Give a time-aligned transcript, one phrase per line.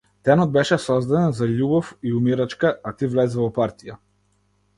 [0.27, 4.01] Денот беше создаден за љубов и умирачка, а ти влезе во партија.